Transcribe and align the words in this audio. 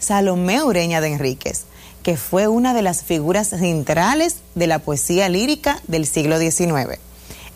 Salomé 0.00 0.62
Ureña 0.64 1.00
de 1.00 1.12
Enríquez, 1.12 1.64
que 2.02 2.16
fue 2.16 2.48
una 2.48 2.74
de 2.74 2.82
las 2.82 3.04
figuras 3.04 3.48
centrales 3.48 4.36
de 4.54 4.66
la 4.66 4.80
poesía 4.80 5.28
lírica 5.28 5.80
del 5.86 6.06
siglo 6.06 6.38
XIX 6.38 6.98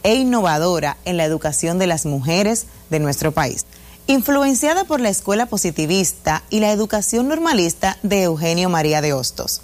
e 0.03 0.14
innovadora 0.14 0.98
en 1.06 1.17
la 1.17 1.25
educación 1.25 1.78
de 1.78 1.86
las 1.86 2.05
mujeres 2.05 2.67
de 2.91 3.01
nuestro 3.01 3.33
país. 3.33 3.64
Influenciada 4.06 4.84
por 4.84 5.01
la 5.01 5.09
escuela 5.09 5.47
positivista 5.47 6.45
y 6.51 6.61
la 6.61 6.70
educación 6.70 7.27
normalista 7.27 7.98
de 8.03 8.25
Eugenio 8.25 8.69
María 8.69 9.01
de 9.01 9.14
Hostos, 9.14 9.62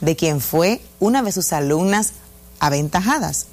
de 0.00 0.16
quien 0.16 0.40
fue 0.40 0.80
una 1.00 1.22
de 1.22 1.32
sus 1.32 1.52
alumnas 1.52 2.12
aventajadas. 2.60 3.46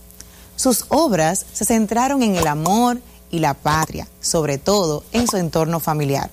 Sus 0.56 0.86
obras 0.88 1.46
se 1.52 1.66
centraron 1.66 2.24
en 2.24 2.38
el 2.38 2.48
amor 2.48 3.02
y 3.30 3.40
la 3.40 3.54
patria, 3.54 4.08
sobre 4.22 4.58
todo 4.58 5.04
en 5.12 5.28
su 5.28 5.36
entorno 5.36 5.82
familiar. 5.82 6.30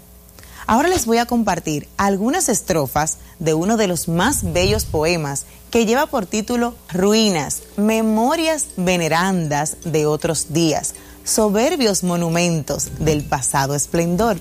Ahora 0.68 0.88
les 0.88 1.06
voy 1.06 1.16
a 1.16 1.24
compartir 1.24 1.88
algunas 1.96 2.50
estrofas 2.50 3.16
de 3.38 3.54
uno 3.54 3.78
de 3.78 3.86
los 3.86 4.06
más 4.06 4.52
bellos 4.52 4.84
poemas 4.84 5.46
que 5.70 5.86
lleva 5.86 6.04
por 6.08 6.26
título 6.26 6.74
Ruinas, 6.92 7.62
Memorias 7.78 8.66
Venerandas 8.76 9.78
de 9.86 10.04
otros 10.04 10.52
días, 10.52 10.92
soberbios 11.24 12.04
monumentos 12.04 12.98
del 12.98 13.24
pasado 13.24 13.74
esplendor, 13.74 14.36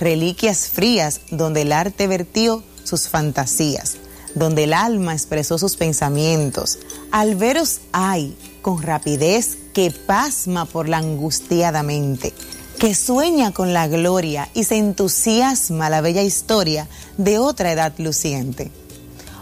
reliquias 0.00 0.68
frías 0.68 1.20
donde 1.30 1.60
el 1.60 1.72
arte 1.72 2.06
vertió 2.06 2.62
sus 2.82 3.08
fantasías, 3.08 3.98
donde 4.34 4.64
el 4.64 4.72
alma 4.72 5.12
expresó 5.12 5.58
sus 5.58 5.76
pensamientos. 5.76 6.78
Alberos 7.10 7.80
hay 7.92 8.34
con 8.62 8.80
rapidez 8.80 9.58
que 9.74 9.90
pasma 9.90 10.64
por 10.64 10.88
la 10.88 10.96
angustiada 10.96 11.82
mente 11.82 12.32
que 12.76 12.94
sueña 12.94 13.52
con 13.52 13.72
la 13.72 13.88
gloria 13.88 14.48
y 14.54 14.64
se 14.64 14.76
entusiasma 14.76 15.90
la 15.90 16.00
bella 16.00 16.22
historia 16.22 16.88
de 17.16 17.38
otra 17.38 17.72
edad 17.72 17.92
luciente. 17.98 18.70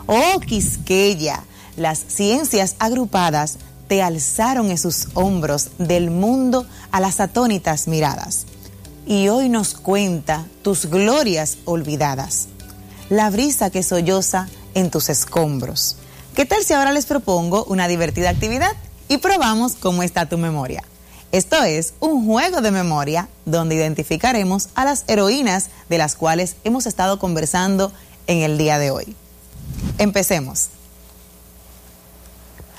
Oh 0.06 0.40
Quisqueya, 0.40 1.42
las 1.76 1.98
ciencias 2.06 2.76
agrupadas 2.78 3.58
te 3.88 4.02
alzaron 4.02 4.70
en 4.70 4.78
sus 4.78 5.08
hombros 5.14 5.70
del 5.78 6.10
mundo 6.10 6.66
a 6.90 7.00
las 7.00 7.20
atónitas 7.20 7.88
miradas. 7.88 8.46
Y 9.06 9.28
hoy 9.28 9.48
nos 9.48 9.74
cuenta 9.74 10.46
tus 10.62 10.86
glorias 10.86 11.58
olvidadas, 11.64 12.46
la 13.10 13.30
brisa 13.30 13.70
que 13.70 13.82
solloza 13.82 14.48
en 14.74 14.90
tus 14.90 15.08
escombros. 15.08 15.96
¿Qué 16.34 16.46
tal 16.46 16.64
si 16.64 16.72
ahora 16.72 16.92
les 16.92 17.06
propongo 17.06 17.64
una 17.64 17.88
divertida 17.88 18.30
actividad 18.30 18.72
y 19.08 19.18
probamos 19.18 19.74
cómo 19.74 20.02
está 20.02 20.26
tu 20.26 20.38
memoria? 20.38 20.82
Esto 21.34 21.64
es 21.64 21.94
un 21.98 22.26
juego 22.26 22.60
de 22.60 22.70
memoria 22.70 23.28
donde 23.44 23.74
identificaremos 23.74 24.68
a 24.76 24.84
las 24.84 25.02
heroínas 25.08 25.68
de 25.88 25.98
las 25.98 26.14
cuales 26.14 26.54
hemos 26.62 26.86
estado 26.86 27.18
conversando 27.18 27.90
en 28.28 28.42
el 28.42 28.56
día 28.56 28.78
de 28.78 28.92
hoy. 28.92 29.16
Empecemos. 29.98 30.68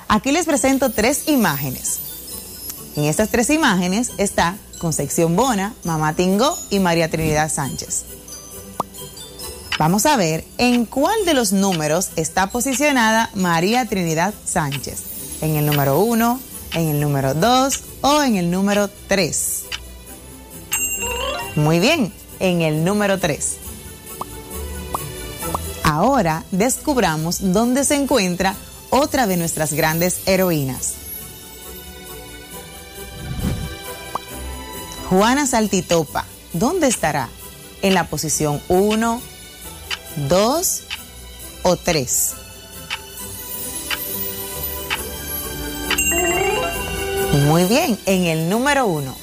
Aquí 0.08 0.32
les 0.32 0.46
presento 0.46 0.88
tres 0.88 1.28
imágenes. 1.28 1.98
En 2.96 3.04
estas 3.04 3.28
tres 3.28 3.50
imágenes 3.50 4.12
está 4.16 4.56
Concepción 4.78 5.36
Bona, 5.36 5.74
Mamá 5.84 6.14
Tingo 6.14 6.58
y 6.70 6.78
María 6.78 7.10
Trinidad 7.10 7.52
Sánchez. 7.52 8.04
Vamos 9.78 10.06
a 10.06 10.16
ver 10.16 10.46
en 10.56 10.86
cuál 10.86 11.26
de 11.26 11.34
los 11.34 11.52
números 11.52 12.08
está 12.16 12.46
posicionada 12.46 13.28
María 13.34 13.84
Trinidad 13.84 14.32
Sánchez. 14.46 15.42
En 15.42 15.56
el 15.56 15.66
número 15.66 16.00
1, 16.00 16.40
en 16.72 16.88
el 16.88 17.00
número 17.02 17.34
2 17.34 17.82
o 18.00 18.22
en 18.22 18.36
el 18.36 18.50
número 18.50 18.88
3. 19.08 19.64
Muy 21.56 21.80
bien, 21.80 22.12
en 22.40 22.62
el 22.62 22.84
número 22.84 23.18
3. 23.18 23.56
Ahora 25.84 26.44
descubramos 26.50 27.52
dónde 27.52 27.84
se 27.84 27.94
encuentra 27.94 28.54
otra 28.90 29.26
de 29.26 29.36
nuestras 29.36 29.72
grandes 29.72 30.20
heroínas. 30.26 30.94
Juana 35.08 35.46
Saltitopa, 35.46 36.24
¿dónde 36.52 36.88
estará? 36.88 37.28
¿En 37.82 37.94
la 37.94 38.08
posición 38.08 38.60
1, 38.68 39.22
2 40.28 40.82
o 41.62 41.76
3? 41.76 42.45
Muy 47.46 47.62
bien, 47.62 47.96
en 48.06 48.24
el 48.24 48.48
número 48.48 48.88
1. 48.88 49.14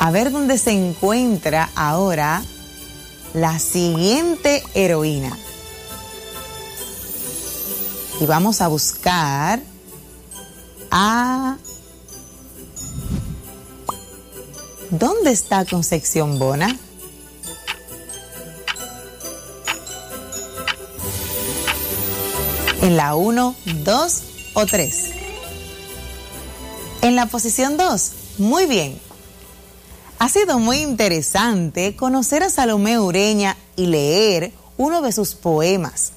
A 0.00 0.10
ver 0.10 0.30
dónde 0.30 0.58
se 0.58 0.72
encuentra 0.72 1.70
ahora 1.74 2.42
la 3.32 3.58
siguiente 3.58 4.62
heroína. 4.74 5.34
Y 8.20 8.26
vamos 8.26 8.60
a 8.60 8.68
buscar 8.68 9.60
a... 10.90 11.56
¿Dónde 14.90 15.32
está 15.32 15.64
Concepción 15.64 16.38
Bona? 16.38 16.76
¿En 22.82 22.98
la 22.98 23.14
1, 23.14 23.56
2 23.84 24.22
o 24.52 24.66
3? 24.66 25.23
En 27.04 27.16
la 27.16 27.26
posición 27.26 27.76
2, 27.76 28.12
muy 28.38 28.64
bien. 28.64 28.98
Ha 30.18 30.30
sido 30.30 30.58
muy 30.58 30.78
interesante 30.78 31.94
conocer 31.96 32.42
a 32.42 32.48
Salomé 32.48 32.98
Ureña 32.98 33.58
y 33.76 33.88
leer 33.88 34.54
uno 34.78 35.02
de 35.02 35.12
sus 35.12 35.34
poemas. 35.34 36.12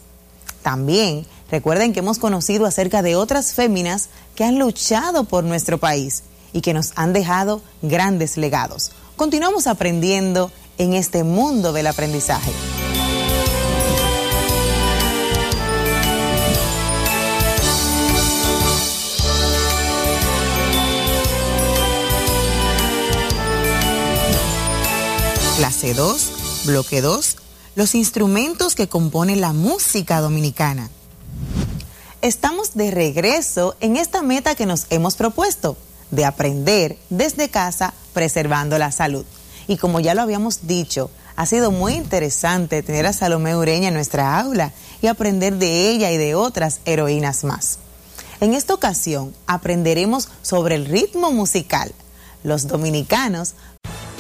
También 0.62 1.26
recuerden 1.52 1.92
que 1.92 2.00
hemos 2.00 2.20
conocido 2.20 2.66
acerca 2.66 3.02
de 3.02 3.18
otras 3.18 3.54
féminas 3.54 4.08
que 4.34 4.46
han 4.46 4.60
luchado 4.60 5.26
por 5.26 5.44
nuestro 5.44 5.78
país 5.78 6.24
y 6.54 6.62
que 6.62 6.74
nos 6.74 6.94
han 6.96 7.12
dejado 7.12 7.62
grandes 7.82 8.38
legados. 8.38 8.92
Continuamos 9.18 9.68
aprendiendo 9.68 10.54
en 10.78 10.94
este 10.94 11.26
mundo 11.26 11.74
del 11.74 11.88
aprendizaje. 11.88 12.54
Clase 25.58 25.96
2, 25.96 26.66
bloque 26.66 27.02
2, 27.02 27.36
los 27.74 27.96
instrumentos 27.96 28.76
que 28.76 28.88
componen 28.88 29.42
la 29.42 29.54
música 29.54 30.22
dominicana. 30.22 30.92
Estamos 32.22 32.76
de 32.76 32.92
regreso 32.92 33.76
en 33.80 33.98
esta 33.98 34.22
meta 34.22 34.54
que 34.54 34.68
nos 34.68 34.86
hemos 34.92 35.16
propuesto, 35.16 35.76
de 36.12 36.26
aprender 36.26 37.00
desde 37.10 37.50
casa 37.50 37.96
preservando 38.14 38.78
la 38.78 38.92
salud. 38.92 39.26
Y 39.68 39.78
como 39.78 40.00
ya 40.00 40.14
lo 40.14 40.22
habíamos 40.22 40.68
dicho, 40.68 41.10
ha 41.36 41.48
sido 41.48 41.72
muy 41.72 41.94
interesante 41.94 42.84
tener 42.84 43.08
a 43.08 43.14
Salomé 43.14 43.58
Ureña 43.58 43.88
en 43.88 43.96
nuestra 43.96 44.40
aula 44.40 44.74
y 45.02 45.08
aprender 45.08 45.56
de 45.56 45.90
ella 45.90 46.12
y 46.12 46.18
de 46.18 46.36
otras 46.36 46.82
heroínas 46.86 47.44
más. 47.44 47.80
En 48.42 48.54
esta 48.54 48.76
ocasión 48.76 49.34
aprenderemos 49.48 50.30
sobre 50.44 50.76
el 50.76 50.86
ritmo 50.86 51.32
musical. 51.32 51.92
Los 52.44 52.68
dominicanos 52.68 53.56